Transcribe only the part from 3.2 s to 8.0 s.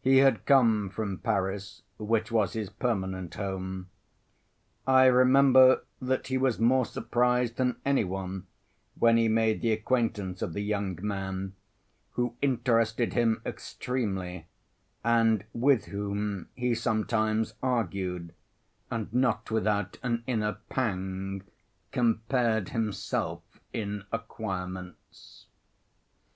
home. I remember that he was more surprised than